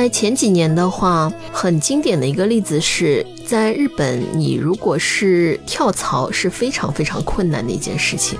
[0.00, 8.38] 在前几年的话，很经典的一个例子是在日本，你如果是跳槽是非常非常困难的一件事情。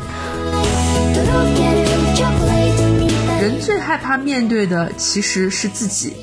[3.42, 6.14] 人最害怕面对的其实是自己，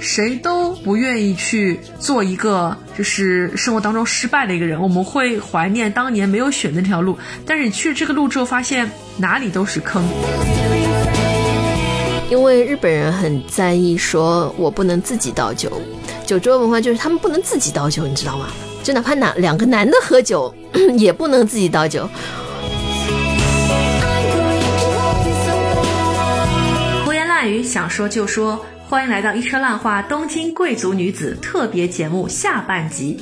[0.00, 4.80] 谁都不愿意去做一个就是生活当中失败的一个人。
[4.80, 10.02] 我们会怀念当年没有选那条路，但是你去了这个路之后，发现哪里都是坑。
[12.28, 15.70] 因为日本人很在意，说我不能自己倒酒，
[16.26, 18.48] 酒桌文化就是他们不能自己倒酒，你知道吗？
[18.82, 20.52] 就哪怕哪两个男的喝酒，
[20.98, 22.08] 也不能自己倒酒。
[27.04, 33.20] 胡言乱语，想说就说，欢迎来到一车烂话东京贵族女子特别节目下半集。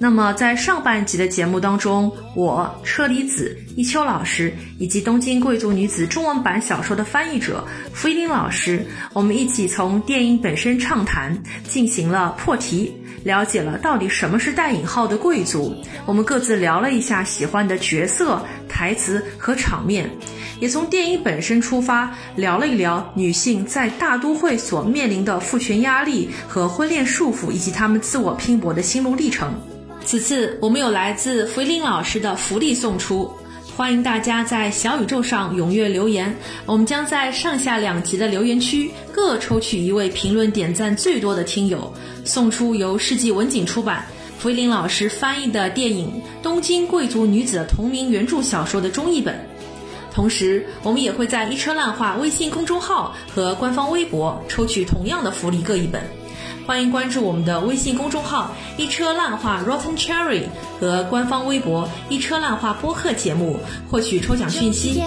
[0.00, 11.36] 那么在上半集的节目当中，我车厘子一秋老师以及《东京贵族女子》中文版小说的翻译者福一林老师，我们一起从电影本身畅谈，
[11.68, 15.74] 进行了破题，了解了到底什么是带引号的贵族。
[16.06, 20.08] 我们各自聊了一下喜欢的角色、台词和场面，
[20.60, 29.52] 也从电影本身出发，聊了一聊女性在大都会所面临的父权压力和婚恋束缚，以及她们自我拼搏的心路历程。
[30.08, 33.30] 此次我们有来自福林老师的福利送出，
[33.76, 36.34] 欢迎大家在小宇宙上踊跃留言。
[36.64, 41.92] 我们将在上下两集的留言区各抽取一位评论点赞最多的听友，
[42.24, 44.02] 送出由世纪文景出版、
[44.38, 46.06] 福林老师翻译的电影
[46.42, 49.38] 《东京贵族女子》同名原著小说的中译本。
[50.10, 56.02] 同时，我们也会在一车烂话微信公众号和官方微博抽取同样的福利各一本。
[56.68, 60.42] 欢迎关注我们的微信公众号“一车烂话 Rotten Cherry”
[60.78, 63.58] 和官方微博“一车烂话播客”节目，
[63.90, 65.02] 获取抽奖讯息。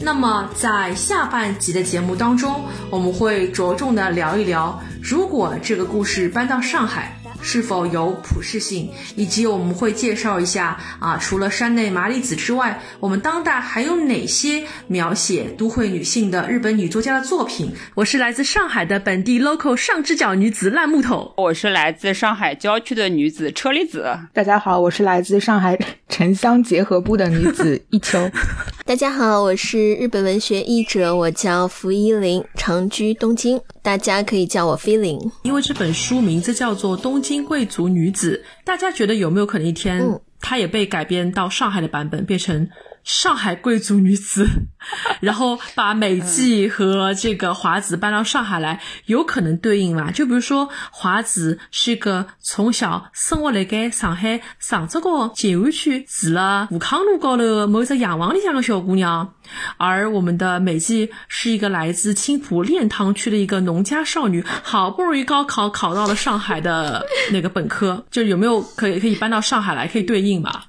[0.00, 7.19] 那么，在下半集的节目当中，我们会着重的聊一聊，如果这个故事搬到上海。
[7.42, 17.72] 是否有普适性，以及我们会介绍一下啊，除了山内麻里子之外，我们当代还有哪些描写都会女性的日本女作家的作品？
[17.94, 24.18] 我是来自上海的本地 local 上只脚女子烂木头，我是来自上海郊区的女子车厘子。
[24.32, 25.78] 大家好，我是来自上海
[26.10, 28.18] 城乡结合部的女子一秋。
[28.84, 35.30] 大家好，我是日本文学译者，我叫福一林，长居东京，大家可以叫我 Feeling。
[35.44, 42.68] 因为这本书名字叫做《东京贵族女子》，大家觉得有没有可能一天它也被改编到上海的版本，变成？
[43.04, 44.46] 上海贵族女子，
[45.20, 50.10] 然后把美纪和这个华子搬到上海来，有可能对应吗？
[50.10, 59.34] 就比如说华子是一个从小生活在该上海上这个静安区住了武康路高头某只洋房里向的小姑娘，
[59.76, 70.66] 而我们的美纪是一个来自青浦练塘区的一个农家少女，好不容易高考考到了上海的那个本科，就有没有可以可以搬到上海来，可以对应吧？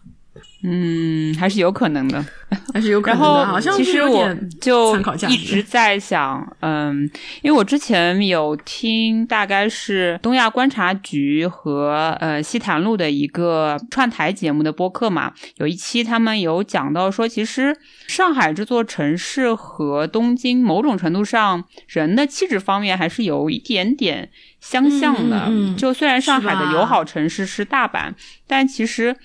[0.63, 2.23] 嗯，还是有可能的，
[2.73, 3.45] 还是有可能的。
[3.47, 4.95] 好像其实我就
[5.27, 7.09] 一直在想，嗯，
[7.41, 17.75] 因为我之前有听，大概是东亚观察局和呃西坛路的一个串台节目的播客嘛，有一期他们有讲到说，其实
[18.07, 24.29] 上海这座城市和东京某种程度上人的气质方面还是有一点点
[24.59, 25.51] 相像的。
[25.75, 28.13] 就虽然上海的友好城市是大阪，
[28.45, 29.15] 但其实。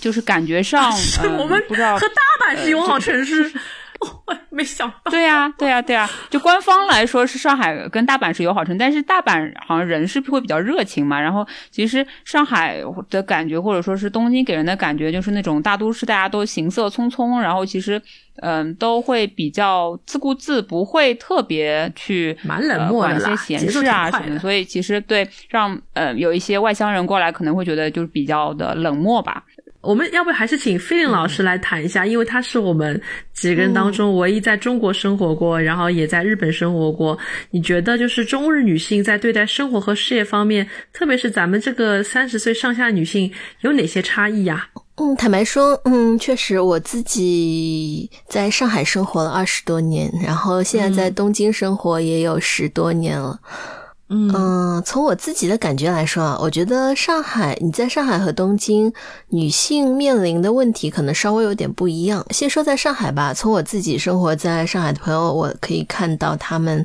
[0.00, 0.90] 就是感觉上，
[1.38, 3.52] 我们不知道和大阪是友好城市，
[4.00, 5.10] 我没想到。
[5.10, 6.08] 对呀，对呀，对呀。
[6.28, 11.20] 就官方来说是上海跟大阪是友好城，但是大阪好像人是会比较热情嘛。
[11.20, 18.00] 然后其实上海的感觉，或者说是东京给人的感觉，就是那种大都市大家都行色匆匆，然后其实
[18.36, 24.38] 嗯都会比较自顾自，不会特别去蛮冷漠的一些闲事啊什么。
[24.40, 29.44] 所以其实对让呃有一些外乡人过来，可能会觉得就是比较的冷漠吧。
[29.82, 33.00] 我们要不还是请菲林老师来谈一下，因为他是我们
[33.32, 37.18] 几个人当中唯一在中国生活过，然后也在日本生活过。
[37.50, 43.30] 你觉得就是中日女性在对待生活和事业方面，特别是咱们这个三十岁上下女性
[43.62, 44.68] 有哪些差异呀？
[44.96, 53.40] 嗯，坦白说，嗯，确实我自己在上海生活了二十多年，然后现在在东京生活也有十多年了。
[53.42, 53.81] 嗯，
[54.14, 58.92] 嗯从我自己的感觉来说啊，我觉得上海，你在上海和东京，
[59.28, 62.26] 女性面临的问题可能稍微有点不一样。
[62.30, 66.84] 先说在上海吧，从我自己生活在上海的朋友，我可以看到他们，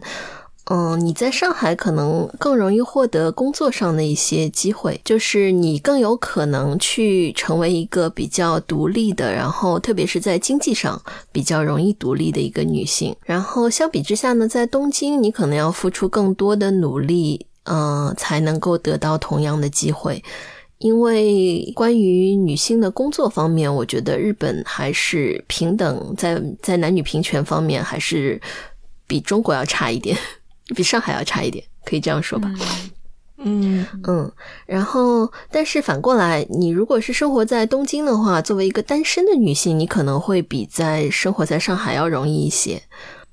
[0.69, 13.16] 嗯，你在上海可能更容易获得工作上的一些机会，就是你更有可能去成为一个比较独立的，然后特别是在经济上比较容易独立的一个女性。
[13.24, 20.22] 然后相比之下呢，在东京你可能要付出更多的努力，嗯，才能够得到同样的机会。
[20.80, 28.40] 因为关于女性的工作方面，我觉得日本还是平等，在在男女平权方面还是
[29.08, 30.16] 比中国要差一点，
[30.75, 32.52] 比上海要差一点，可以这样说吧。
[33.40, 34.31] 嗯嗯，
[34.66, 42.81] 然后但是反过来，你如果是生活在东京的话，作为一个单身的女性，你可能会比在生活在上海要容易一些。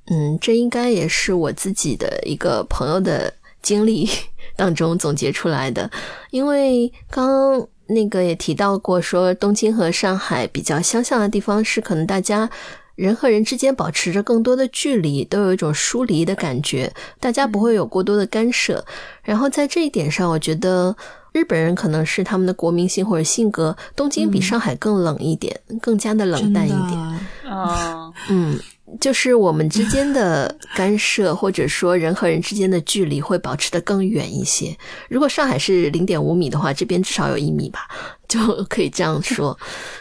[0.07, 3.33] 嗯，这应该也是我自己的一个朋友的
[3.63, 4.09] 经历。
[4.57, 5.91] 当中总结出来的，
[6.31, 12.49] 因为刚刚那个也提到过，说东京和上海比较相像的地方是，可能大家
[12.95, 18.85] 人和人之间保持着更多的距离，都有一种疏离的感觉，大家不会有过多的干涉。
[19.23, 20.97] 然后在这一点上，我觉得
[21.33, 27.53] 日本人可能是他们的国民性或者性格，东京比上海更冷一点，更加的冷淡一点。
[27.53, 28.59] 啊，嗯。
[29.01, 34.77] 就是我们之间的干涉，或者说人和人之间的距离会保持的更远一些。
[35.09, 37.89] 如果上海是零点五米的话，这边至少有一米吧，
[38.29, 39.57] 就 可以这样说。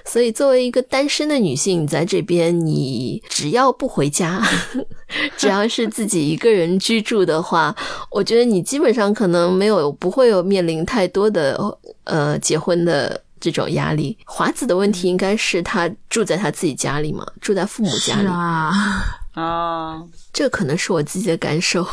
[0.06, 4.42] 所以，作为一个单身的女性，在这边，你只要不回家，
[5.38, 7.76] 只要是自己一个人居住的话，
[8.12, 11.60] 我觉得你基本上可能没有不会有面临太多的
[12.06, 13.22] 呃结婚的。
[13.44, 18.72] 这种压力，华子的问题应该是他住在他自己家里嘛，住在父母家里啊
[19.34, 21.86] 啊，这可能是我自己的感受。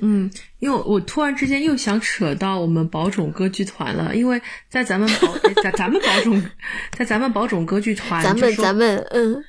[0.00, 6.50] 嗯，因为我突然之间又想扯到我们宝冢歌剧团了，因为在咱们宝在咱们宝冢
[6.96, 9.44] 在咱们宝冢歌剧团，咱们咱们嗯，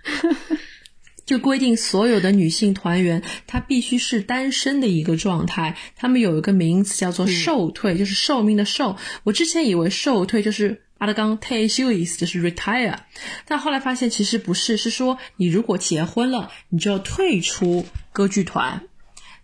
[1.25, 8.98] 就规定所有的女性团员她必须是单身的一个状态，他们有一个名字叫做寿退，就是寿命的寿。
[9.24, 10.81] 我之前以为寿退就是。
[11.00, 12.96] 阿德刚 take shoes 就是 retire，
[13.46, 18.84] 但后来发现其实不是，是说你如果结婚了，你就要退出歌剧团。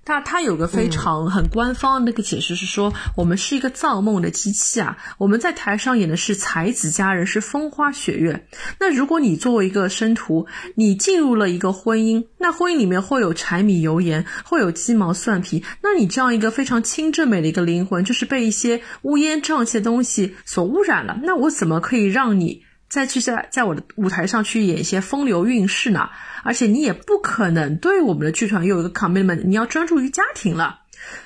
[0.09, 8.47] 那他有个非常很官方的那个解释是说，我们是一个造梦的机器啊，我们在台上演的是才子佳人，是风花雪月。
[8.79, 21.19] 那如果你作为一个生徒，你进入了一个婚姻，那婚姻里面会有柴米油盐，会有鸡毛蒜皮，那你这样一个非常清正美的一个灵魂，就是被一些乌烟瘴气的东西所污染了。
[21.21, 26.09] 那我怎么可以让你再去在在我的舞台上去演一些风流韵事呢？
[26.43, 30.79] 而且你也不可能对我们的剧团有一个 commitment，你要专注于家庭了，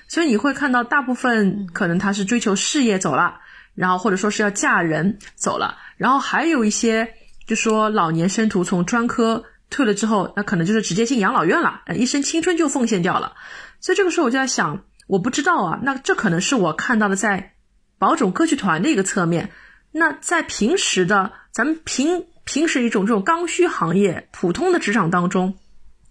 [0.08, 3.40] 所以你会看到大部分可能他是追求事业走了，
[3.76, 7.14] 然后或者说是要嫁人走了，然后还有一些
[7.48, 13.34] 就说老年生徒从专科退了之后，那可能就是直接进养老院了，一生青春就奉献掉了。
[13.80, 17.54] 所以这个时候我就在想，我不知道啊，那这可能是我看到的在
[17.98, 19.52] 宝冢歌剧团的一个侧面。
[19.92, 22.26] 那在平时的咱们平。
[22.46, 25.56] 平时一种这种刚需行业，普通的职场当中，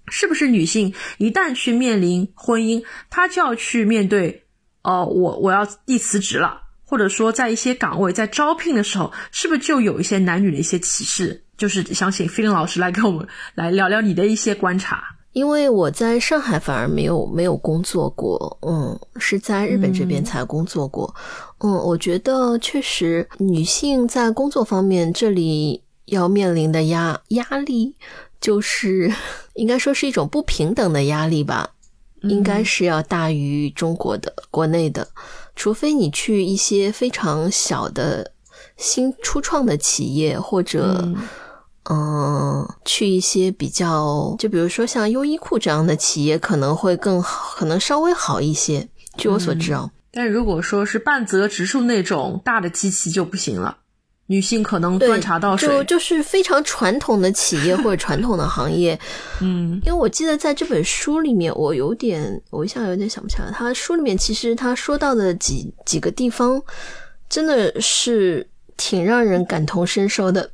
[0.08, 4.44] 是不是女性一旦去面临婚姻，她就要去面对，
[4.82, 11.44] 哦，我我要一辞职了，或者说在一些岗位在招聘的时候，是不是就有一些男女的一些歧视？
[11.56, 15.04] 就是想请菲林老师来跟我们来聊聊你的一些观察。
[15.32, 21.14] 因为我在上海反而没有没有工作过，嗯，是在日本这边才工作过，
[21.60, 25.82] 嗯，我觉得确实女性在工作方面这里。
[26.12, 27.94] 要面临的压压力，
[28.40, 29.12] 就是
[29.54, 31.70] 应该说是一种不平等的压力吧，
[32.22, 35.08] 应该是要大于中国的国内的，
[35.56, 38.32] 除非你去一些非常小的
[38.76, 41.08] 新初创的企业，或者
[41.90, 48.88] 嗯，去一些比较，就比如说像优衣库这样的企业，可能会更好，可能稍微好一些。
[49.16, 53.78] 据我所知啊，但如果说是半泽直树那种大的机器就不行了。
[54.28, 58.98] 女性可能端茶倒水，就就是非常传统的企业或者传统的行业，
[59.42, 66.62] 嗯，因为我记得在这本书里面，我有点，我一下有点想不起来，他书里面其实他说到的几几个地方，
[67.28, 70.50] 真的是挺让人感同身受的。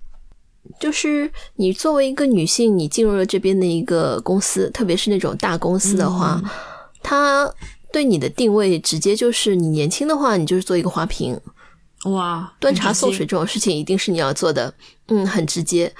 [0.80, 6.42] 就是你作为一个女性，你进入了这边的一个公司，特别是那种大公司的话，
[7.02, 7.50] 它
[7.92, 11.38] 对你的定位直接就是你年轻的话，你就是做一个花瓶。
[12.04, 14.72] 哇，端茶送水这种事情一定是你要做的，
[15.08, 15.92] 嗯，很直接。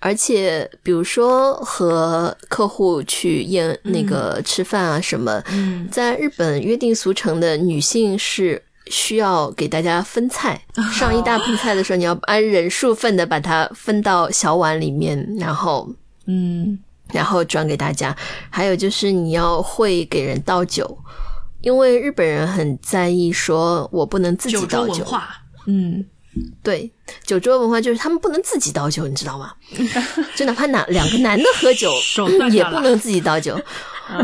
[0.00, 5.42] 而且，比如说和客户去宴那个吃饭啊什么，
[5.90, 10.60] 在日本约定俗成的，女性是需要给大家分菜，
[10.92, 15.88] 上一大盆菜的时候，你要按人数份的把它分到小碗里面，然后，
[16.26, 16.78] 嗯，
[17.12, 18.14] 然后转给大家。
[18.50, 20.96] 还有就是你要会给人倒酒。
[21.60, 25.04] 因为日本人很在意说我不能自己倒酒，
[25.68, 26.04] 嗯。
[26.62, 26.88] 对，
[27.24, 29.52] 酒桌文化就是他们不能自己倒酒，你知道吗？
[30.36, 31.92] 就哪怕哪两个男的喝酒，
[32.52, 33.58] 也不能自己倒酒。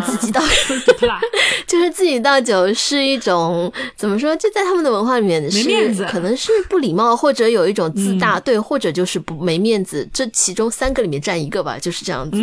[0.04, 0.74] 自己倒酒，
[1.66, 4.34] 就是自己倒酒是一种怎么说？
[4.36, 10.08] 就在他们的文化里面是可能是不礼貌，或者有一种自大，对，或者就是不没面子。
[10.12, 12.36] 这其中三个里面占一个吧，就是这样子。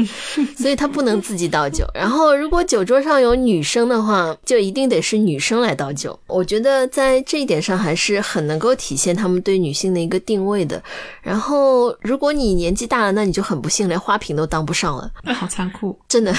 [0.58, 1.86] 所以他不能自己倒酒。
[1.94, 6.18] 然后如果酒桌上有女生的话，就一定得是女生来倒酒。
[6.28, 10.82] 我觉得在这一点上还是很能够体现他们对女性的一个定位的。
[11.22, 15.10] 然后如果你年纪大了，那你就很不幸，连花瓶都当不上了。
[15.34, 16.34] 好残酷，真的。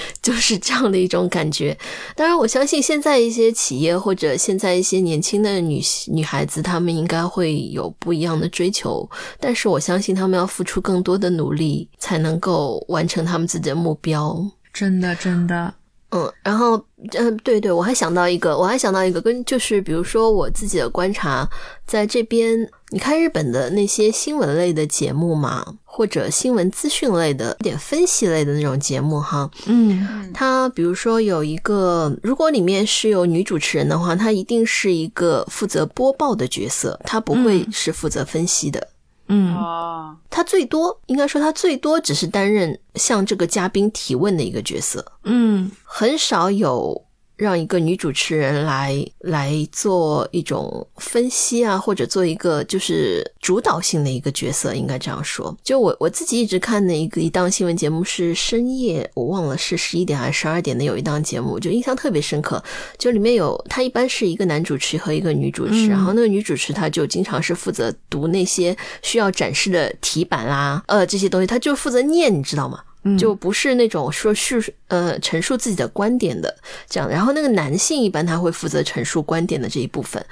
[0.22, 1.76] 就是这样的一种感觉。
[2.14, 9.08] 当然，我相信现在一些企业或者现在一些年轻的女女孩子，她们应该会有不一样的追求。
[9.40, 14.36] 但是，我相信她们要付出更多的努力，才能够完成她们自己的目标。
[14.72, 15.74] 真的，真的。
[16.10, 21.46] 嗯，然后，嗯，对对，我还想到一个，我还想到一个，跟就是比如说我自己的观察，
[21.86, 38.80] 在这边，你看日本的那些新闻类的节目嘛，或者新闻资讯类的、点分析类的那种节目哈，嗯，它比如说有一个，如果里面是有女主持人的话，她一定是一个负责播报的角色，她不会是负责分析的。
[38.80, 38.88] 嗯
[39.28, 47.04] 哦，他最多应该说他最多只是担任向这个嘉宾提问的一个角色，嗯，很少有。
[47.38, 55.56] 让一个女主持人来来做一种分析啊，或者做一个就是主导性的一个角色，应该这样说。
[55.62, 62.62] 就我我自己一直看的一个一档新闻节目是深夜，我忘了是十一点还是十二点的，有一档节目就印象特别深刻。
[62.98, 72.80] 就里面有他一般是一个男主持和一个女主持，然后那个女主持她就经常是负责读那些需要展示的题板啦，呃这些东西，她就负责念，你知道吗？
[73.16, 76.52] 就不是那种说叙呃陈述自己的观点的
[76.88, 80.22] 这样，然后那个男性一般他会负责陈述观点的这一部分，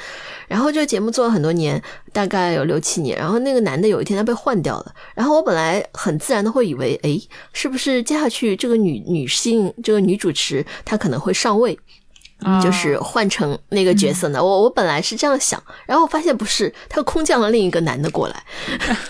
[0.48, 1.80] 然后这个节目做了很多年，
[2.12, 7.20] 大概有六七年，然后那个男的有一天他被换掉了，然后我本来很自然的会以为，哎，
[7.52, 11.78] 是不是接下去这个女女性这个女主持她可能会上位？
[12.62, 14.42] 就是换成那个角色呢？
[14.42, 18.44] 我我本来是这样想，然后我发现不是，他空降了另一个男的过来。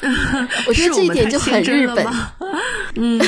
[0.69, 2.07] 我觉得这一点就很日本。
[2.95, 3.21] 嗯，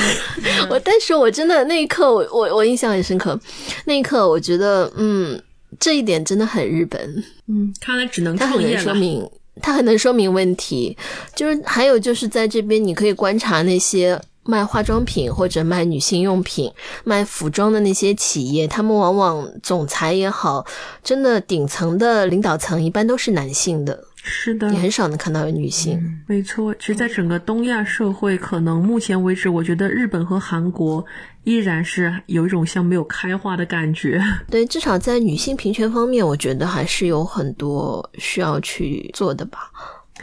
[0.69, 3.39] 我但是我真的那一刻，我我我印象很深刻。
[3.85, 5.39] 那一刻，我觉得，嗯，
[5.79, 7.23] 这一点真的很日本。
[7.47, 9.29] 嗯，看来只能他很能说明，
[9.61, 10.97] 他很能说明问题。
[11.35, 14.19] 就是还有就是在这边，你可以观察那些。
[14.49, 16.71] 卖化妆品或者卖女性用品、
[17.03, 20.65] 卖服装的那些企业，他们往往总裁也好，
[21.03, 24.05] 真的顶层的领导层一般都是男性的。
[24.21, 25.97] 是的，你很少能看到有女性。
[26.27, 31.03] 没错，其实，在整个东亚社会，可能目前为止，我觉得日本和韩国
[31.45, 34.21] 依然是有一种像没有开化的感觉。
[34.51, 39.71] 对，至少在女性平权方面，我觉得还是有很多需要去做的吧。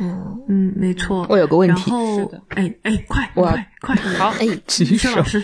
[0.01, 1.27] 嗯嗯，没错。
[1.29, 5.43] 我有个问题，是的，哎哎，快快快，好，哎，举手，老师，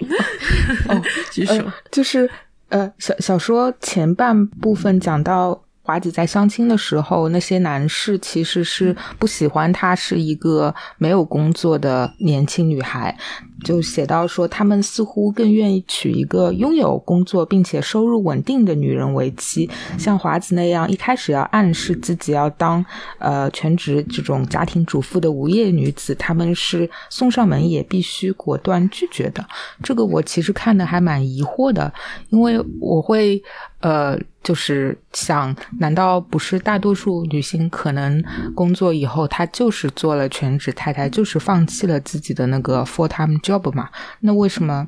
[0.88, 2.28] 哦，举手，就是
[2.68, 5.62] 呃，小小说前半部分讲到。
[5.88, 13.16] 华子在相亲的时候，那些男士其实是不喜欢她是一个没有工作的年轻女孩，
[13.64, 22.84] 就写到说他们似乎更愿意娶一个拥有工作并且收入稳定的女人为妻，像华子那样一开始要暗示自己要当
[23.18, 29.42] 呃全职这种家庭主妇的无业女子，他们是送上门也必须果断拒绝的。
[29.82, 31.90] 这个我其实看的还蛮疑惑的，
[32.28, 33.42] 因为我会。
[33.80, 34.18] 呃，
[34.48, 38.24] 就是想，难道不是大多数女性可能
[38.54, 43.90] 工作以后，她就是做了全职太太，就是放弃了自己的那个 full time job 嘛？
[44.20, 44.86] 那为什么，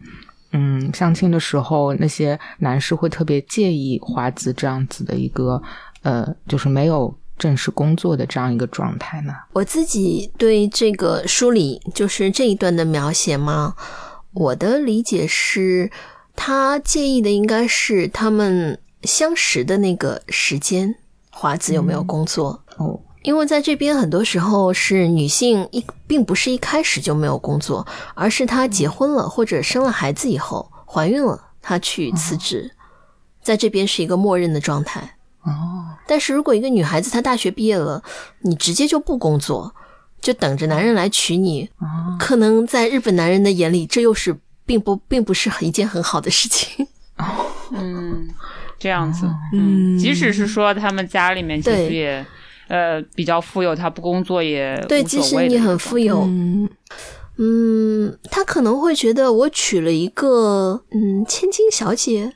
[0.53, 5.63] 嗯，相亲的时候那些男士会特别介意华子这样子的一个，
[6.05, 9.35] 呃，就是没有正式工作的这样一个状态呢？
[9.53, 13.75] 我自己对这个书里就是这一段的描写嘛，
[14.33, 15.91] 我的理解是。
[16.37, 20.95] 他介意的应该是他们相识的那个时间，
[21.31, 22.63] 华子有没有工作？
[22.77, 32.71] 哦，因为在这边很多时候是女性一并不是一开始就没有工作，而是她结婚了或者生了孩子以后怀孕了，她去辞职，
[33.43, 35.17] 在这边是一个默认的状态。
[35.43, 38.03] 哦，但是如果一个女孩子她大学毕业了，
[38.41, 39.75] 你直接就不工作，
[40.21, 41.71] 就等着男人来娶你，
[42.19, 44.37] 可能在日本男人的眼里，这又是。
[44.67, 46.87] 并不并不是一件很好的事情。
[47.73, 48.29] 嗯，
[48.81, 49.31] 这样子。
[49.53, 52.27] 嗯，即使是说他们家里面其实也
[52.67, 55.05] 呃比较富有，他不工作也对。
[55.05, 56.23] 即使你很富有，
[57.37, 62.33] 嗯，他可能会觉得我娶了一个嗯千金小姐，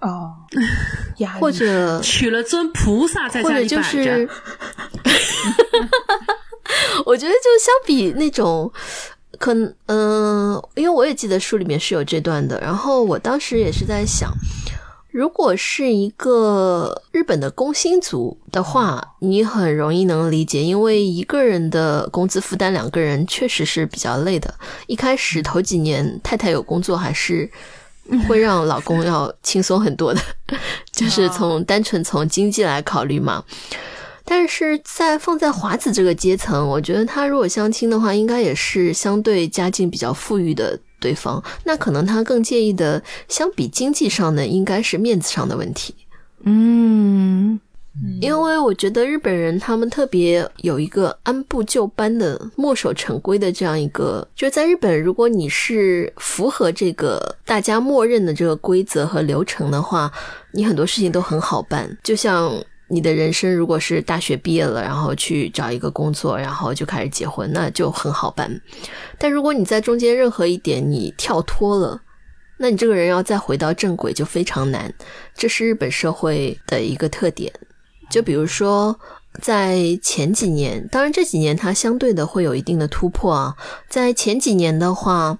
[0.00, 0.30] 哦，
[1.40, 4.28] 或者娶了尊菩萨在家里就是。
[7.06, 8.70] 我觉得就相比那种，
[9.38, 14.30] 可能嗯，因为我也记得书里面是有这段的，然后我当时也是在想。
[15.10, 24.54] 如果是一个日本的工薪族的话，你很容易能理解，因为一个人的工资负担两个人确实是比较累的。
[24.86, 27.50] 一开始头几年，太太有工作还是
[28.28, 30.20] 会让老公要轻松很多的，
[30.92, 33.42] 就是从单纯从经济来考虑嘛。
[34.26, 40.78] 但是在放在华子这个阶层，我觉得他如果相亲的话，应该也是相对家境比较富裕的。
[41.00, 45.94] 对方，那可能他更介意的，相比经济上的，应该是面子上的问题。
[46.44, 47.58] 嗯，
[48.20, 60.10] 因为我觉得日本人他们特别有一个按部就班的、墨守成规的这样一个，就是在日本，如果你是符合这个大家默认的这个规则和流程的话，
[60.52, 62.52] 你很多事情都很好办，就像。
[62.90, 68.60] 你的人生如果是大学毕业了，然后去找一个工作，然后就开始结婚，那就很好办。
[69.18, 72.00] 但如果你在中间任何一点你跳脱了，
[72.58, 74.92] 那你这个人要再回到正轨就非常难。
[75.34, 77.52] 这是日本社会的一个特点。
[78.10, 78.98] 就比如说，
[79.42, 83.54] 在前几年，当然这几年它相对的会有一定的突破啊。
[83.88, 85.38] 在前几年的话，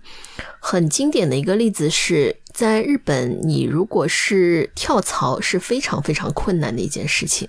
[0.61, 2.37] 很经典的一个例子是。
[2.59, 7.49] 在日本，你如果是跳槽是非常非常困难的一件事情，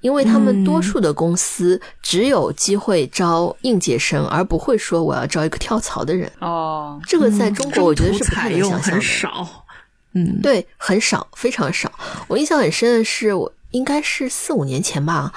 [0.00, 6.30] 因为他们多数的公司只有机会招应届生，而不会说我要招一个跳槽的人。
[6.38, 9.00] 哦，这个在中国我觉得是不太能想象的。
[9.00, 9.66] 少，
[10.12, 11.90] 嗯，对，很少，非常少。
[12.28, 15.32] 我印象很深的是，我应该是四五年前吧，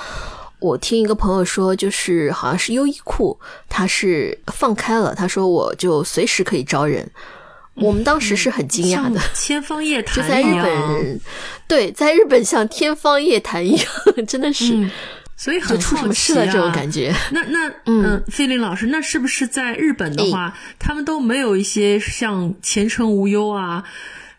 [0.59, 7.09] 我听一个朋友说，就是好像是优衣库，他是放开了，他说我就随时可以招人。
[7.79, 11.19] 我们当时是很惊讶的，天方夜谭 就在日本，
[11.67, 13.85] 对，在日本像天方夜谭一样，
[14.27, 14.89] 真的是，
[15.35, 17.13] 所以很出什么事了这种感觉。
[17.31, 23.83] 那那嗯，菲林老师，那是不是在日本的话，他们都没有一些像前程无忧啊，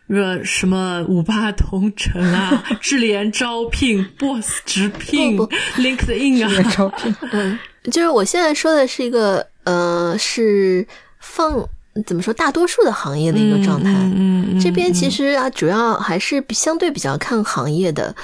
[0.07, 5.37] 呃，什么五八同城啊，智联招聘、 Boss 直聘、
[5.77, 10.85] LinkedIn 啊，招聘，嗯，就是我现在说的是一个，呃，是
[11.19, 11.67] 放。
[12.05, 12.33] 怎么说？
[12.33, 18.15] 大多数的行业的一个状态，嗯这边其实啊，主要还是相对比较看行业的，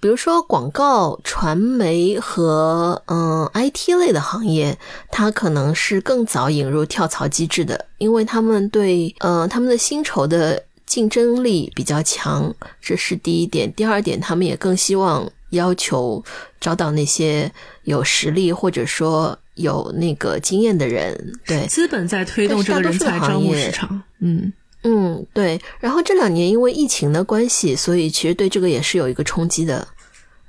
[0.00, 4.78] 比如说广告、传媒和嗯 IT 类的行业，
[5.10, 13.72] 它可能是更早引入跳槽机制的，因为他们对呃他们的薪酬的竞争力比较强，这是第一点。
[13.72, 16.22] 第二点，他们也更希望要求
[16.60, 17.50] 招到那些
[17.84, 19.38] 有实力或者说。
[19.54, 25.60] 有那个经验的人，对资本在推动这个人才招募市场，嗯嗯，对。
[25.80, 29.86] 然后这两年因为疫情的关系，所以其实对这个也是有一个冲击的。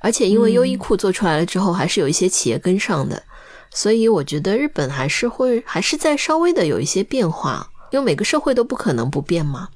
[0.00, 3.22] 而且因为优衣库做出来了之后，还是有一些企业跟上的，
[3.70, 9.68] 所以我觉得日本还是会还是在稍微的有一些变化，因为每个社会都不可能不变嘛。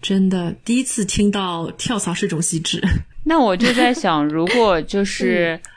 [0.00, 2.82] 真的，第一次听到跳槽是一种机制。
[3.24, 5.60] 那我就在想，如果就 是。
[5.62, 5.70] 嗯，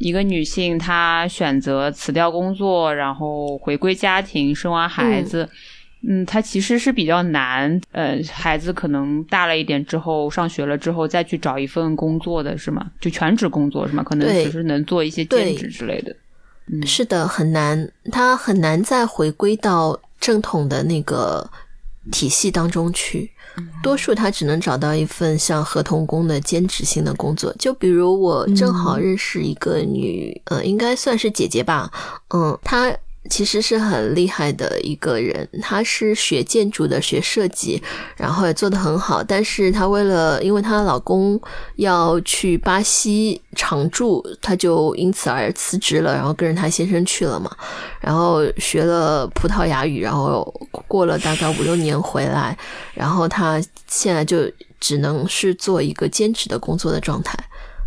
[0.00, 5.48] 一个女性她选择辞掉工作，然后回归家庭，生完孩子，
[6.08, 7.80] 嗯，她其实是比较难。
[7.92, 12.84] 呃，孩子可能大了一点之后，上学了之后，再去找一份工作的是吗？
[13.00, 14.02] 就全职工作是吗？
[14.02, 16.14] 可能只是能做一些兼职之类的。
[16.72, 21.48] 嗯，是的，很难，她很难再回归到正统的那个
[22.10, 23.30] 体系当中去。
[23.82, 31.90] 多数他只能找到一份像合同工的兼职性的工作，就比如我正好认识一个女，呃，应该算是姐姐吧，
[32.34, 32.96] 嗯，她。
[33.28, 37.82] 其实是很厉害的一个人，她是学建筑的，学设计，
[38.16, 39.22] 然后也做得很好。
[39.22, 41.40] 但是她为了，因为她老公
[41.76, 47.50] 要去巴西常住，她就因此而辞职了，然后跟着她先生去了嘛。
[48.00, 50.42] 然后学了葡萄牙语，然后
[50.86, 52.56] 过了大概五六年回来，
[52.94, 57.36] 然后她现在就只能是做一个兼职的工作的状态。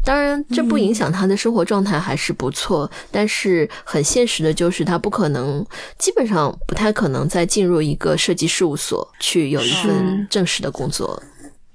[0.04, 5.66] 当然，这不影响他的生活状态还是不错，但是很现实的就是他不可能，
[5.98, 11.22] 基本上不太可能再进入一个设计事务所去有一份正式的工作。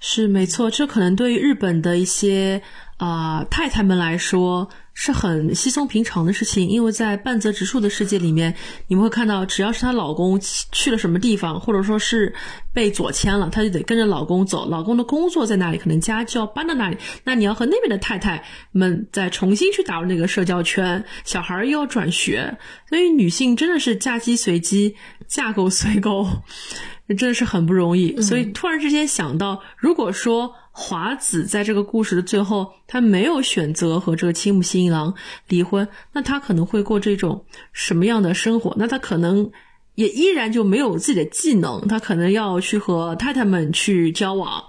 [0.00, 2.60] 是没错，这可能对于日本的一些
[2.96, 4.68] 啊太太们来说。
[4.94, 8.54] 是很稀松平常的事情，因为在半泽直树的世界里面，
[8.86, 12.32] 你们会看到，只要是她老公去了什么地方，或者说是
[12.72, 14.68] 被左迁了，她就得跟着老公走。
[14.68, 16.96] 老公的工作在那里，可能家就要搬到那里。
[17.24, 22.56] 那你要和那边的太太们再重新去打入那个社交圈，小孩又要转学，
[22.88, 24.94] 所以女性真的是嫁鸡随鸡，
[25.26, 26.26] 嫁狗随狗，
[27.18, 28.20] 真的是很不容易。
[28.22, 35.14] 所以突然之间想到，如果说华子在这个故事的最后，他没有选择和这个青木新一郎
[35.46, 38.74] 离婚，那他可能会过这种什么样的生活？
[38.76, 39.48] 那他可能
[39.94, 44.62] 也依然就没有自己的技能，他可能要去和太太们去交往，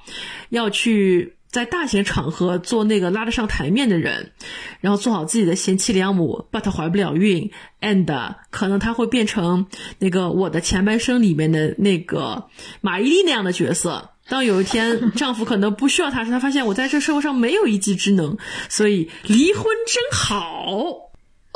[0.50, 1.34] 要去。
[1.56, 4.34] 在大型场合做那个拉得上台面的人，
[4.82, 9.66] 然后做好自己的贤妻良母，but 怀不了孕，and 可能他会变成
[10.00, 12.48] 那个我的前半生里面的那个
[12.82, 14.10] 马伊琍那样的角色。
[14.28, 18.38] 当有一天丈夫可能不需要她时，她发现我在这社会上没有一技之能，
[18.68, 20.66] 所以离婚真好。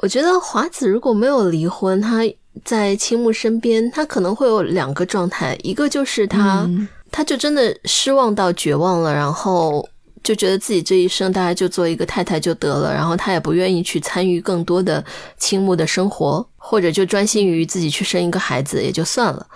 [0.01, 2.19] 我觉得华子如果没有离婚，他
[2.63, 6.69] 在青木身边，他可能会有两个状态，一个就是他。
[7.11, 9.87] 他就真的失望到绝望了，然后
[10.23, 15.03] 就觉得自己这一生大概就做一个太太就得了，然后他也不愿意去参与更多的
[15.37, 19.47] 倾慕的生活，或者就专心于自己去生一个孩子也就算了，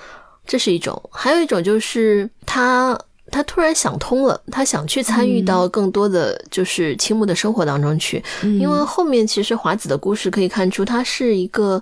[0.48, 1.00] 这是一种。
[1.12, 2.98] 还有一种就是他
[3.32, 11.82] 他突然想通了，他想去参与到更多的就是青木的生活当中去，因为后面其实华子的故事可以看出，他是一个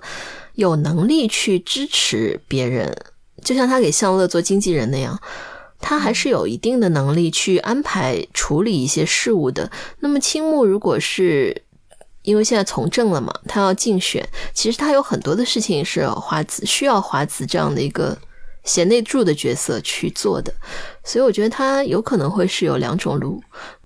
[0.55, 2.95] 有能力去支持别人，
[3.43, 5.17] 就像他给向乐做经纪人那样。
[5.81, 9.69] 他还是有一定的能力去安排处理一些事务的。
[9.99, 11.63] 那么青木如果是
[12.21, 18.15] 因为现在从政了嘛，他要竞选，其实他有很多的事情是华子需要华子这样的一个
[18.63, 20.53] 贤内助的角色去做的。
[21.03, 23.41] 所以我觉得他有可能会是有两种路，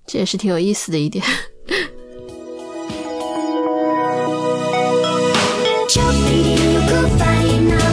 [0.06, 1.24] 这也是挺有意思的一点。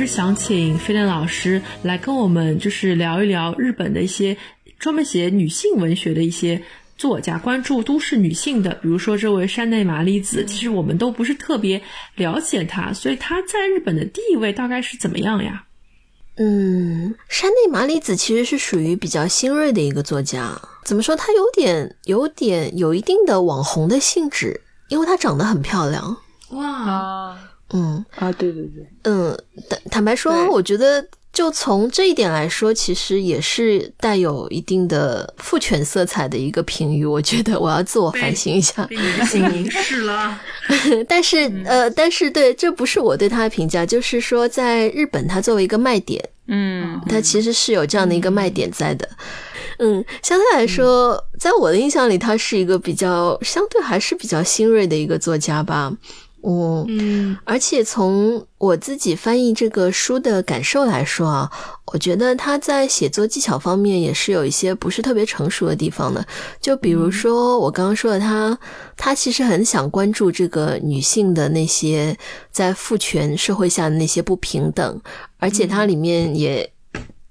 [0.00, 4.34] 是想请飞莲老师来跟我们，就是聊一聊日本的一些
[4.78, 6.62] 专门写女性文学的一些
[6.96, 11.82] 作家，关注都市女性的，比如说这位山内麻里子，其实我们都不是特别
[12.14, 15.64] 了解她，所以她在日本的地位大概是怎么样呀？
[16.36, 21.14] 嗯，山内麻里子其实是属于比较新锐的一个作家，怎么说？
[21.14, 26.16] 她有点、有点、有一定的网红的性质，因为她长得很漂亮。
[26.52, 27.36] 哇。
[27.72, 29.36] 嗯啊，对对对，嗯，
[29.68, 37.04] 坦坦白说，我觉得就从这一点来说，其实也是带有一定的父权色彩的一个评语。
[37.04, 40.40] 我觉得我要自我反省一下，被你的心凝视 了。
[41.08, 49.08] 但是呃，但是对，这不是我对他的评价，就是说，在日本，他作为一个卖点，嗯，他其实是有这样的一个卖点在的。
[49.78, 55.92] 嗯，相对来说，在我的印象里，他是一个比较相对还是比较新锐的一个作家吧。
[56.88, 61.50] 嗯，而且从我自己翻译这个书的感受来说啊，
[61.92, 66.26] 我觉得他在写作技巧方面也是有一些不是特别成熟的地方的。
[66.60, 68.58] 就比如说我刚刚说的，他
[68.96, 72.16] 他其实很想关注这个女性的那些
[72.50, 75.00] 在父权社会下的那些不平等，
[75.38, 76.72] 而且它里面也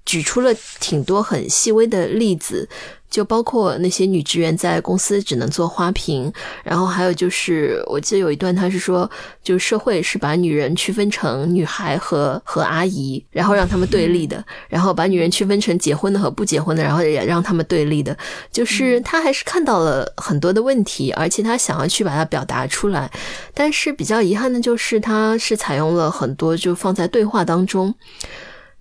[0.04, 2.68] 举出了挺多很细微的例子。
[3.10, 9.10] 就包括那些女职员在公司只能做花瓶，然后还有就是，我记得有一段他是说，
[9.42, 18.16] 就社会是把女人区分成女孩和和阿姨，然后让他们对立的，然后把女人区分成结婚的和不结婚的，然后也让他们对立的。
[18.52, 23.10] 就是他还是看到了很多的问题，而且他想要去把它表达出来，
[23.52, 27.94] 但是比较遗憾的就是，他是采用了很多就放在对话当中。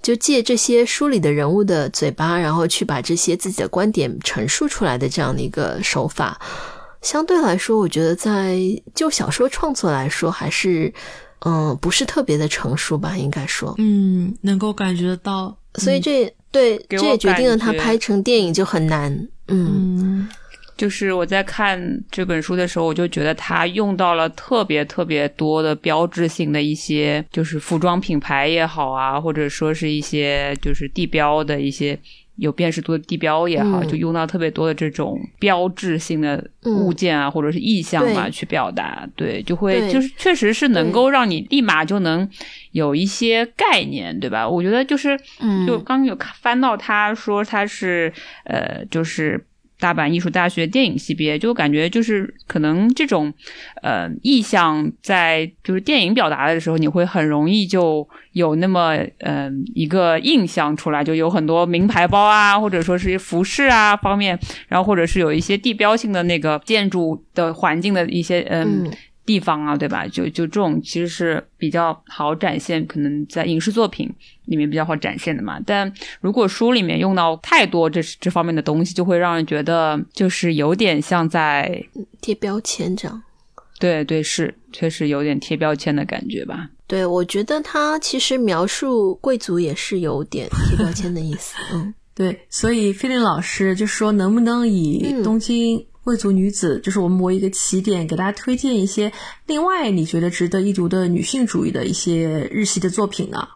[0.02, 6.40] 就借这些书里的人物的嘴巴，然后去把这些自己的观点陈述出来的这样的一个手法，
[7.02, 8.58] 相对来说，我觉得在
[8.96, 10.94] 就小说创作来说，还是
[11.40, 20.28] 嗯不是特别的成熟吧，应该说，嗯，能够感觉得到，所以这对这也决定了他拍成电影就很难，嗯。
[20.80, 21.78] 就是我在看
[22.10, 32.00] 这本书的时候，我就觉得他用到了特别特别多的标志性的一些，就是服装品牌也好啊，或者说是一些就是地标的一些
[32.38, 39.06] 有辨识度的地标也好，就用到特别多的这种标志性的物件啊，或者是意象嘛，去表达。
[39.18, 42.26] 对，就会就是确实是能够让你立马就能
[42.72, 44.48] 有一些概念，对吧？
[44.48, 45.20] 我觉得就是，
[45.68, 48.14] 就刚有翻到他说他是
[48.46, 49.44] 呃，就是。
[49.80, 53.34] 大阪艺术大学电影系毕业，就感觉就是可能这种，
[53.82, 64.38] 呃，意象在就是电影表达的时候，你会很容易就有那么嗯一个印象出来，就有很多名牌包啊，或者说是服饰啊方面，
[64.68, 68.92] 然后或者是有一些地标性的那个建筑的环境的一些嗯。
[69.30, 70.08] 地方啊，对吧？
[70.08, 74.12] 就就这种其实是比较好展现，可能在影视作品
[74.46, 75.60] 里面比较好展现的嘛。
[75.64, 81.86] 但如果书里面用到太多这这方面的东西，就会让人觉得就是有点像在
[82.22, 83.22] 贴标签这样。
[83.80, 86.68] 对对，是确实有点贴标签的感觉吧？
[86.88, 91.56] 对，我觉得他其实描述贵族也是有点贴标签的意思。
[91.72, 99.12] 嗯， 对，所以菲林老师就说，能不能以东京贵族女子，就是我们为一个起点，给大家推荐一些
[99.46, 103.48] 另外你觉得值得一读的女性主义的一些日系的作品呢？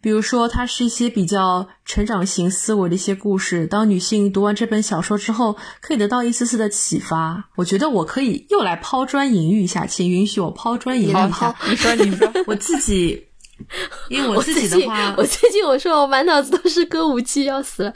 [0.00, 3.66] 比如说，它是一些比较成长型思维的一些故事。
[3.66, 7.50] 当女性读完这本小说之后，可以得到一丝丝的启发。
[7.56, 11.54] 我觉得我可以又来抛砖引玉一下，请允许我抛砖引玉一下。
[11.68, 13.26] 你说，你说， 我自己，
[14.08, 17.92] 因为我自己的话，我最近我说我满脑子都是歌舞伎，要死了。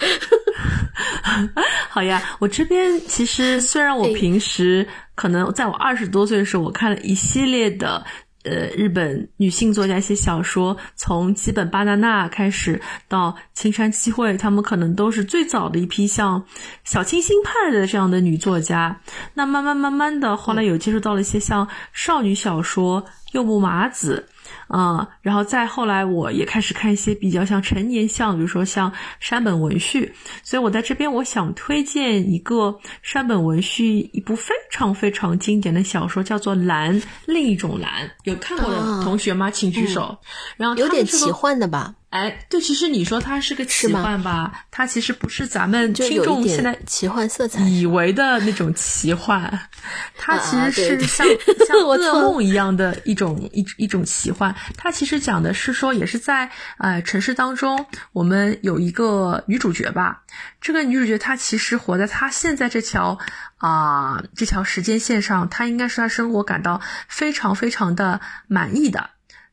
[1.90, 8.04] 好呀，我这边其实虽然我平时可能在我二十多岁的时候，我看了一系列的。
[8.44, 16.42] 呃，日本女性作家写小说，从基本巴娜娜开始到青山七惠，他们可能都是最早的一批像
[16.85, 19.00] 小清新派的这样的女作家。
[19.35, 24.28] 那慢慢慢慢的，后来有接触到了一些像少女小说，柚木麻子。
[24.70, 30.12] 嗯，然后再后来，我也开始看一些比较像成年向，比如说像山本文绪。
[30.42, 38.11] 所以我在这边，我想推荐一个山本文绪一部非常非常经典的小说，叫做《蓝》，另一种蓝。
[38.24, 39.50] 有看过的同学吗？
[39.50, 40.18] 请举手。
[40.57, 41.94] 然后有点奇幻的吧。
[42.11, 49.68] 哎，对，其实你说它是个奇幻吧，它其实不是咱们听众现在奇幻色彩以为的那种奇幻，
[50.16, 51.26] 它其实是像
[51.66, 54.54] 像 噩梦一样的一种一一种奇幻。
[54.77, 60.23] 它其实讲的是说，也是在呃城市当中，我们有一个女主角吧，
[60.61, 63.18] 这个女主角她其实活在她现在这条
[63.57, 69.11] 啊这条时间线上，她应该是她生活感到非常非常的满意的。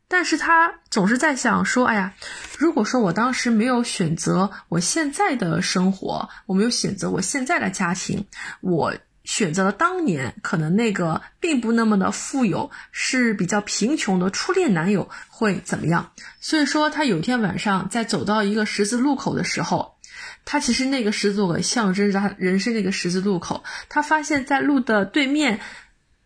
[0.08, 2.14] 但是她总是在想说：“哎呀，
[2.60, 8.28] 如果说我当时没有选择我现在的生活，我没有选择我现在的家庭，
[8.62, 8.94] 我
[9.26, 19.96] 选择了当年可能那个并不那么的富有，是比较贫穷的初恋男友会怎么样？”所以说，他有一天晚上在走到一个十字路口的时候，
[20.46, 25.60] 他其实那个十字路口象征着他人生那个十字路口，他发现在路的对面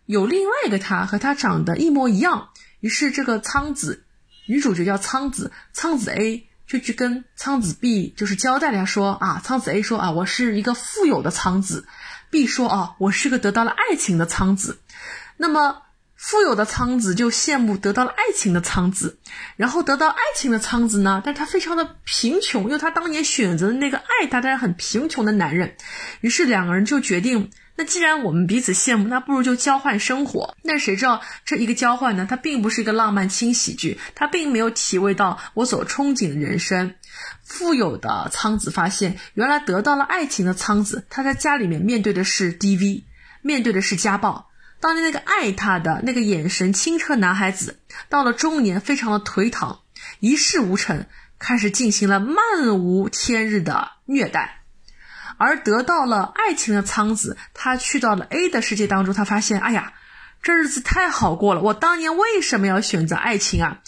[0.06, 2.50] 有另外一个他，和他长得一模一样。
[2.82, 4.04] 于是，这个苍子
[4.46, 11.88] 女主角叫苍子，苍子 A 就去跟苍子 B 就是交代了，说啊，苍子 A 说啊，我是一个富有的苍子
[12.30, 14.80] ，B 说啊，我是个得到了爱情的苍子。
[15.38, 15.84] 那么，
[16.16, 19.20] 富有的苍子就羡慕得到了爱情的苍子，
[19.56, 25.76] 然后得到爱情的苍子呢，但是他非常的贫穷，因为他当年选择的那个爱他但是很贫穷的男人，
[26.20, 27.52] 于是两个人就决定。
[27.78, 30.58] 那既然我们彼此羡慕，那不如就交换生活。
[30.64, 32.28] 那谁知道这一个交换呢？
[32.30, 36.96] 它并不是一个浪漫轻喜剧，它并没有体味到我所憧憬的人生。
[37.44, 43.04] 富有的苍子发现，原来得到了爱情的苍子，他在家里面面对的是 DV，
[43.42, 44.50] 面对的是家暴。
[44.80, 49.80] 当年那个爱他的那个眼神清澈男孩子，到了中年非常的颓唐，
[50.20, 51.06] 一事无成，
[51.38, 54.62] 开始进行了漫无天日的虐待。
[55.38, 59.94] 而得到了爱情的苍子，他去到了 A 的世界当中，他发现，哎呀，
[60.42, 61.62] 这日子太好过了。
[61.62, 63.80] 我当年为什么要选择爱情啊？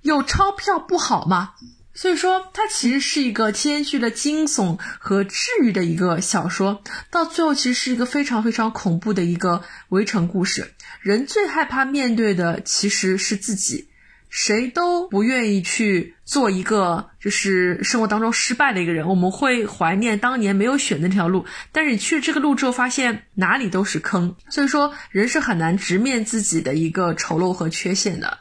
[0.00, 1.54] 有钞票不好吗？
[1.94, 6.82] 所以说，它其实是一个兼具了惊悚和治愈的一个小说。
[7.10, 10.72] 到最后，其实是一个非常非常恐怖的一个围城故事。
[11.00, 13.88] 人最害怕面对的其实是自己。
[14.34, 28.38] 谁都不愿意去做一个就是生活当中失败的一个人，我们会怀念当年没有选的那条路，但是你去了这个路之后，发现哪里都是坑，所以说人是很难直面自己的一个丑陋和缺陷的。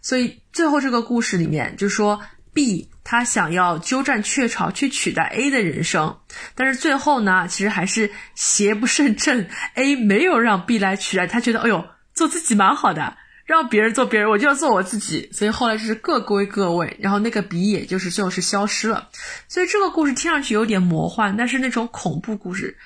[0.00, 2.20] 所以最后这个故事里面，就是说
[2.54, 6.18] B 他想要鸠占鹊巢去取代 A 的人生，
[6.54, 13.16] 但是最后呢，其实还是邪不胜正，A 没有让 B 来取代，他觉得哎呦做自己蛮好的。
[13.44, 15.28] 让别人做别人，我就要做我自己。
[15.32, 19.08] 所以后来就是各归各位，然后那个笔也就是最后是消失了。
[19.48, 22.78] 所以这个故事听上去有点魔幻，但是那种恐怖故事，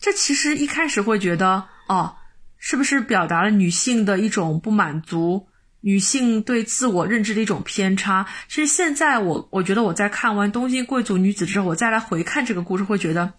[0.00, 2.16] 这其实一开始会觉得哦，
[2.58, 5.46] 是不是表达了女性的一种不满足，
[5.82, 8.26] 女性对自我认知的一种偏差？
[8.48, 13.34] 其实现在我我觉得我在看完《东京贵族女子》之后，我再来回看这个故事，会觉得。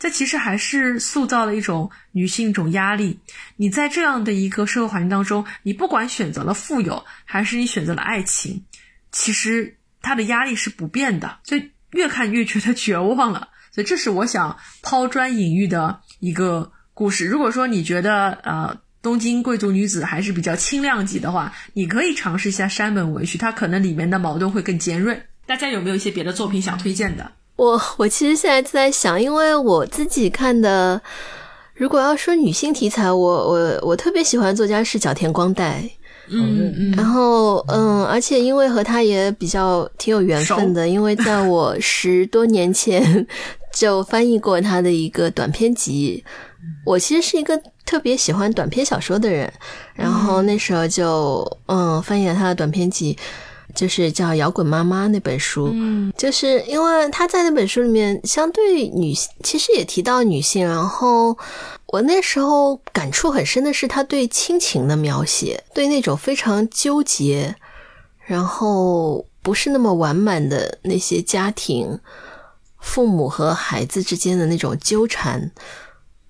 [0.00, 3.18] 这其实还是塑造了一种女性一种压力。
[3.56, 8.62] 你在这样的一个社会环境当中，你不管选择了富有，还是你选择了爱情，
[9.10, 11.40] 其实它的压力是不变的。
[11.42, 13.48] 所以越看越觉得绝望了。
[13.72, 17.26] 所以这是我想抛砖引玉的一个故事。
[17.26, 18.76] 如果说你觉得呃
[19.08, 25.18] 东京贵族女子还是比较轻量级的话，你可以尝试一下山本文绪，它可能里面的矛盾会更尖锐。
[25.46, 27.32] 大家有没有一些别的作品想推荐的？
[27.56, 31.00] 我我其实现在在想，因为我自己看的
[31.74, 35.82] 如果要说女性题材，我我我特别喜欢作家是角田光代。
[36.30, 43.26] 嗯嗯，然后嗯，而且因为和他也比较挺有缘分的，因为在我十多年前
[43.72, 46.22] 就翻译过他的一个短篇集。
[46.84, 49.50] 我其实是一个特别喜欢短篇小说的人，
[49.94, 53.16] 然后那时候就嗯翻译了他的短篇集。
[53.74, 60.66] 就是叫《摇滚妈妈》那本书，嗯，就是因为他在那本书里面相对女性，其实也提到女性。
[60.66, 61.36] 然后
[61.86, 67.54] 我那时候感触很深的是他对亲情的描写，对那种非常纠结，
[68.24, 72.00] 然后不是那么完满的那些家庭，
[72.80, 75.52] 父母和孩子之间的那种纠缠，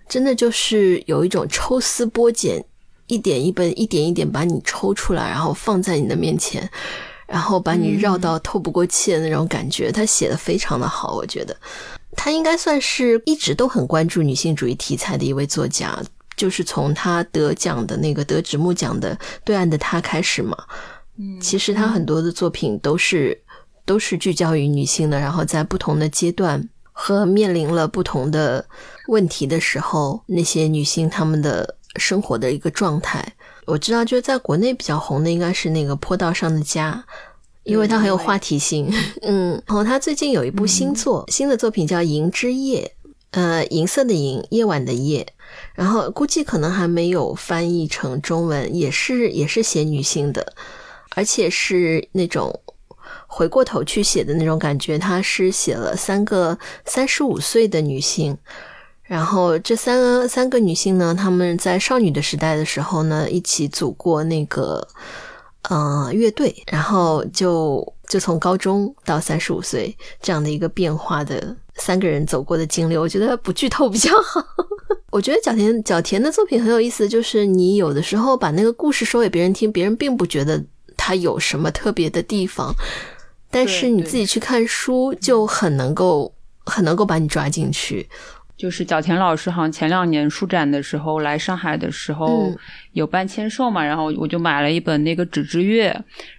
[0.09, 2.64] 真的就是有一种抽丝剥茧，
[3.07, 6.68] 一点一本，一点一点把你抽出来，然后放在你的面前。
[7.27, 11.55] 然后把你绕到透不过气的那种感觉，他写的非常的好，我觉得
[12.12, 15.94] 他应该算是一直都很关注女性主义题材的一位作家，
[16.38, 20.57] 就是从他得奖的那个得直木奖的《对岸的他》开始嘛。
[21.18, 23.38] 嗯，其实他很多的作品都是
[23.85, 26.66] 都是聚焦于女性的，然后在不同的阶段
[27.01, 28.67] 和面临了不同的
[29.07, 33.25] 问题的时候，那些女性她们的生活的一个状态。
[33.67, 37.05] 我知道，就是在国内比较红的应该是那个《坡道上的家》，
[37.63, 38.93] 因为它很有话题性。
[39.23, 42.93] 嗯， 然后他最近有一部新作，新的作品叫《银之夜》，
[43.31, 45.25] 呃，银色的银，夜晚的夜。
[45.75, 50.53] 然后估计可能还没有翻译成中文，也是也是写女性的，
[51.15, 52.61] 而且是那种
[53.29, 54.99] 回过头去写的那种感觉。
[54.99, 58.37] 他是写了三个三十五岁的女性。
[59.05, 64.87] 然后这三个三个女性呢，她们在少女的时代的时候呢，一起组过那个
[65.71, 74.45] 呃乐队，然后就就从高中到三十五岁这样的一个变化的三个人走过的经历，我觉得不剧透比较好。
[75.11, 80.62] 我觉得角田角田的作品很有意思，就是你有的时候把那个故事说给别人听，别人并不觉得
[80.99, 82.75] 它有什么特别的地方，
[83.51, 86.35] 但是你自己去看书就很能够
[86.65, 88.09] 很能够把你抓进去。
[88.57, 92.53] 就是角田老师，好像前两年书展的时候来上海的时候
[92.93, 95.93] 有办签售嘛，然后我就买了一本那个《纸之月》，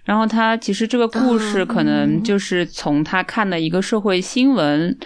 [0.04, 4.98] 然后他其实这个故事可能就是从他看的一个社会新闻。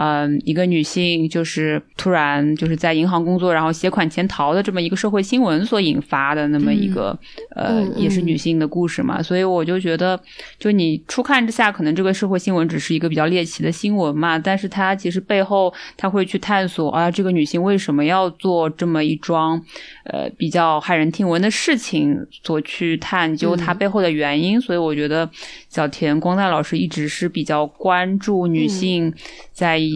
[0.00, 7.18] 嗯，一个女性就是突然就是在银行工作，然后携款潜逃的这么一个社会新闻所引发的那么一个
[7.56, 9.20] 呃，也是女性的故事嘛。
[9.20, 10.16] 所以我就觉得，
[10.56, 19.60] 就你初看之下，可能这个社会新闻只是一个比较猎奇的新闻嘛，但是它其实背后，他会去探索啊，这个女性为什么要做这么一桩
[20.04, 24.60] 呃比较骇人听闻的事情，所去探究它背后的原因。
[24.60, 25.28] 所以我觉得
[25.68, 29.12] 小田光代老师一直是比较关注女性
[29.52, 29.87] 在。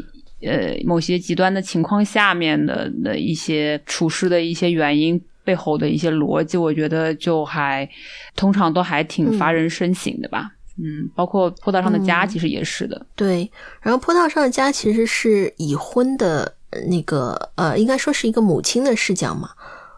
[0.43, 7.89] 呃，某些极端的情况下面的的一些处事的一些原因背后的一些逻辑，我觉得就还
[8.37, 10.51] 通常都还挺发人深省的吧。
[10.79, 13.07] 嗯，包括坡道上的家其实也是的。
[13.15, 13.51] 对，
[13.81, 16.53] 然后坡道上的家其实是已婚的
[16.89, 19.51] 那个呃，应该说是一个母亲的视角嘛。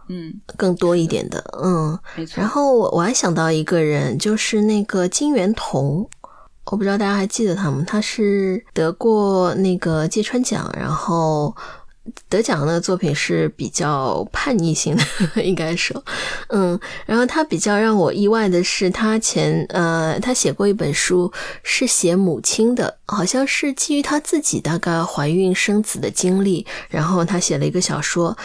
[0.09, 2.40] 嗯，更多一点的，嗯，没错。
[2.40, 6.07] 然后我我还想到一个人，就是那个金元彤。
[6.66, 7.85] 我不知道大家还记得他吗？
[7.87, 11.55] 他是得过那个芥川奖，然后。
[12.29, 15.03] 得奖的作品是比较叛逆性的，
[15.42, 16.05] 应该说，
[16.48, 28.36] 嗯，然后他比较让我意外的是，他前呃，他写过一本书，是写母亲的，好像是基于他自己大概怀孕生子的经历，然后他写了一个小说，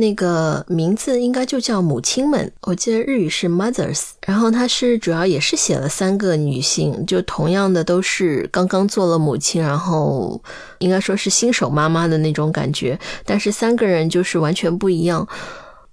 [0.00, 10.40] 那个名字应该就叫《母亲们》，我记得日语是 Mothers，然后他是主要也是写了三个女性，就同样的都是刚刚做了母亲，然后
[10.78, 12.96] 应该说是新手妈妈的那种感觉。
[13.24, 15.26] 但是三个人就是完全不一样，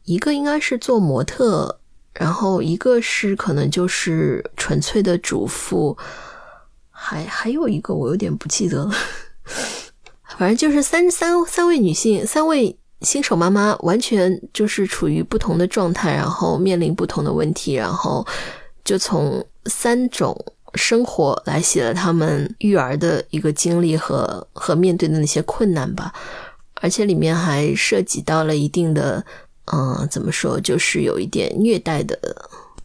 [0.05, 1.79] 一个应该是做模特，
[2.13, 5.97] 然后一个是可能就是纯粹的主妇，
[7.03, 8.93] 还还有一个我有点不记得了，
[10.37, 18.25] 反正就是三三三位女性，三位新手妈妈，完全就是处于不同的状态，然后面临不同的问题，然后
[18.85, 20.37] 就从三种
[20.75, 26.13] 生活来写了他们育儿的一个经历和和面对的那些困难吧。
[26.75, 29.25] 而且里面还涉及到了一定的，
[29.73, 32.17] 嗯，怎么说，就是有一点虐待的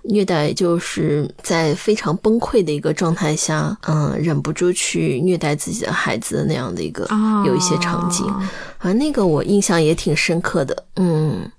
[0.09, 7.09] 虐待，就是在非常崩溃的一个状态下，嗯，忍不住去虐待自己的孩子那样的一个
[7.45, 8.27] 有一些场景，
[8.79, 11.51] 啊，那个我印象也挺深刻的，嗯，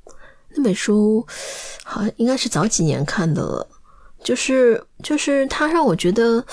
[0.56, 1.26] 那本书
[1.84, 3.68] 好像应该是早几年看的了，
[4.24, 6.44] 就是就是它让我觉得。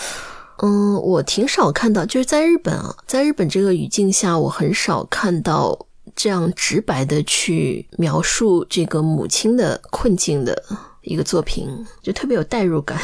[0.58, 5.76] 嗯，我挺少看到，就是在日本啊，在日本这个语境下，我很少看到
[6.14, 10.62] 这样直白的去描述这个母亲的困境的
[11.04, 11.68] 一个作品，
[12.02, 12.98] 就特别有代入感。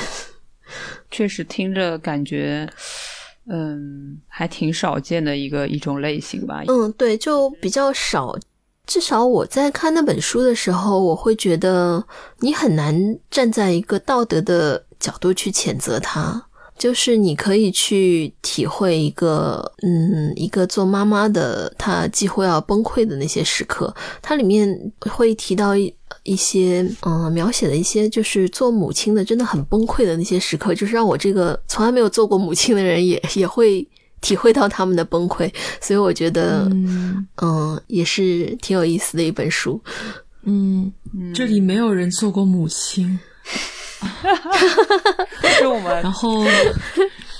[1.10, 2.68] 确实听着感觉，
[3.48, 6.62] 嗯，还挺少见的一个一种类型吧。
[6.68, 8.38] 嗯，对，就比较少。
[8.86, 12.04] 至少我在看那本书的时候，我会觉得
[12.38, 16.46] 你很难站在一个道德的角度去谴责他。
[16.78, 23.94] 就是你可以去体会一个，嗯，一个做妈妈的她几乎要崩溃的那些时刻。
[24.22, 25.74] 它里面会提到
[26.22, 33.86] 一一些，嗯，描写的一些就是做母亲的真的很崩溃的那些时刻，就是让我这个从来没有做过母亲的人也也会
[34.20, 35.52] 体会到他们的崩溃。
[35.80, 39.82] 所以我觉得，嗯，也是挺有意思的一本书。
[40.44, 40.92] 嗯，
[41.34, 43.18] 这里没有人做过母亲。
[43.98, 45.26] 哈哈哈哈
[45.58, 46.42] 是我们，然后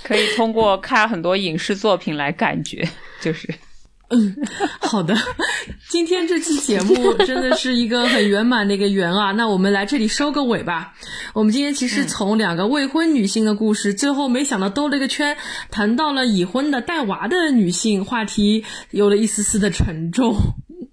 [0.04, 2.86] 可以通过看很多影视作品来感觉，
[3.22, 3.48] 就是，
[4.10, 4.36] 嗯，
[4.80, 5.16] 好的，
[5.88, 10.94] 今天这期节目 真的是一个很圆满的一个圆啊，那我们来这里收个尾吧。
[11.32, 15.36] 我们今天其实从两个未婚女性的故事，最后没想到兜了一个圈，
[15.70, 20.34] 谈到了已婚的带娃的女性，话题有了一丝丝的沉重，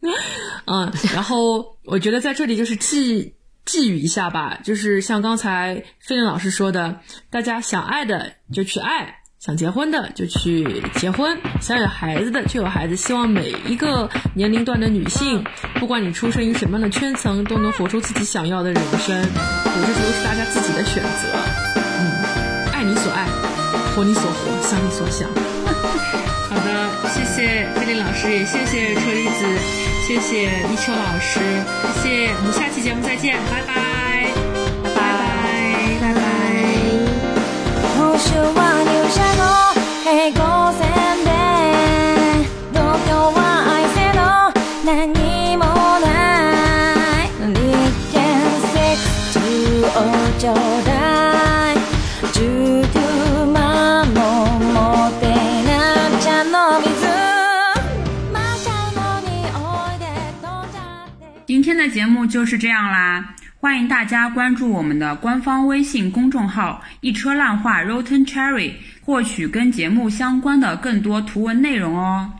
[0.66, 3.36] 嗯，然后我觉得在这里就是寄。
[3.68, 12.98] 寄语一下吧，就是像刚才飞林老师说的，大家想爱的就去爱，想结婚的就去结婚，想有孩子的就有孩子。
[12.98, 15.42] 希望每一个年龄段的女性，
[15.80, 19.16] 不管你出生于什么样的圈层，都能活出自己想要的人生。
[19.16, 21.30] 我这都是大家自己的选择。
[21.80, 21.88] 嗯，
[22.74, 23.26] 爱你所爱，
[23.96, 25.30] 活你所活，想你所想。
[26.50, 29.46] 好的，谢谢菲林老师，也谢谢车厘子。
[30.06, 31.40] 谢谢一秋老师，
[32.04, 34.28] 谢谢，我们下期节目再见，拜拜，
[34.84, 36.20] 拜拜，拜拜。
[61.48, 72.32] 今天的节目就是这样啦，欢迎大家关注我们的官方微信公众号“一车烂话 Rotten Cherry”，获取跟节目相关的更多图文内容哦。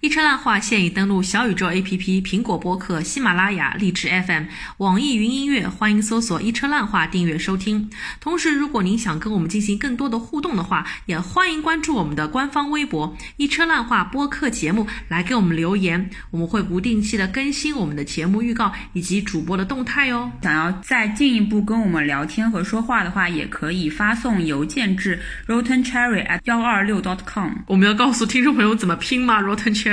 [0.00, 4.44] 一车烂话现已登录小宇宙 APP、苹果播客、喜马拉雅、荔枝 FM、
[4.76, 7.90] 网易云音乐，欢迎搜索“一车烂话”订阅收听。
[8.20, 16.10] 同时，如果您想跟我们进行更多的互动的话，也欢迎关注我们的官方微博“一车烂话”播客节目，来给我们留言。
[16.30, 20.30] 我们会不定期的更新我们的节目预告以及主播的动态哦。
[20.42, 27.50] 想要再进一步跟我们聊天和说话的话，也可以发送邮件至 rottencherry@ at 幺二六 dot .com。
[27.66, 29.76] 我们要告诉听众朋友怎么拼吗？rotten。
[29.78, 29.87] Cherry，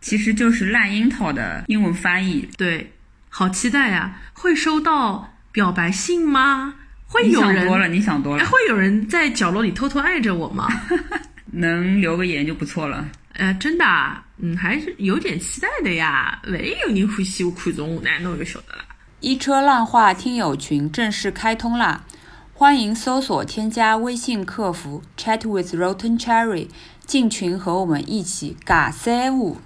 [0.00, 2.48] 其实就是烂樱桃的英文翻译。
[2.56, 2.92] 对，
[3.28, 4.20] 好期待呀！
[4.32, 6.74] 会收到表白信吗？
[7.06, 7.54] 会有人？
[7.54, 8.44] 你想多了，你想多了。
[8.44, 10.68] 会有人在角落里偷偷爱着我吗？
[11.52, 13.08] 能留个言就不错了。
[13.32, 16.40] 呃，真的，啊嗯，还是有点期待的呀。
[16.46, 18.84] 万一有人欢喜我看中我，那我就晓得了。
[19.20, 22.04] 一车烂话听友群正式开通啦！
[22.52, 26.68] 欢迎搜索添加微信客服 Chat with Rotten Cherry。
[27.08, 29.56] 进群和我们一起尬三五。